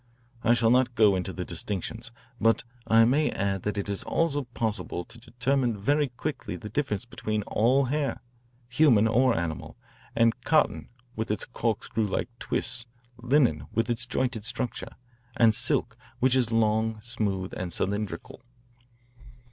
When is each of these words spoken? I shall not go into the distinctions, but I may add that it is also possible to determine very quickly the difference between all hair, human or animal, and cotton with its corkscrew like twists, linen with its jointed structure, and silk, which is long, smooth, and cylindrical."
I 0.43 0.55
shall 0.55 0.71
not 0.71 0.95
go 0.95 1.15
into 1.15 1.31
the 1.31 1.45
distinctions, 1.45 2.09
but 2.39 2.63
I 2.87 3.05
may 3.05 3.29
add 3.29 3.61
that 3.61 3.77
it 3.77 3.87
is 3.87 4.03
also 4.03 4.45
possible 4.45 5.03
to 5.05 5.19
determine 5.19 5.77
very 5.77 6.07
quickly 6.09 6.55
the 6.55 6.69
difference 6.69 7.05
between 7.05 7.43
all 7.43 7.85
hair, 7.85 8.19
human 8.67 9.07
or 9.07 9.37
animal, 9.37 9.77
and 10.15 10.41
cotton 10.41 10.89
with 11.15 11.29
its 11.29 11.45
corkscrew 11.45 12.07
like 12.07 12.29
twists, 12.39 12.87
linen 13.21 13.67
with 13.73 13.91
its 13.91 14.07
jointed 14.07 14.43
structure, 14.43 14.95
and 15.37 15.53
silk, 15.53 15.95
which 16.19 16.35
is 16.35 16.51
long, 16.51 16.99
smooth, 17.03 17.53
and 17.55 17.71
cylindrical." 17.71 18.41